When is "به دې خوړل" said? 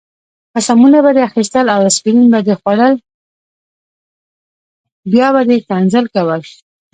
2.33-2.93